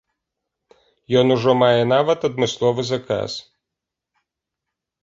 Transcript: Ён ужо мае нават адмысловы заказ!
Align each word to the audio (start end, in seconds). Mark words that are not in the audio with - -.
Ён 1.21 1.27
ужо 1.35 1.51
мае 1.65 1.77
нават 1.93 2.19
адмысловы 2.31 2.81
заказ! 2.91 3.31